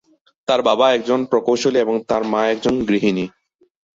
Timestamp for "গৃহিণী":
2.85-3.25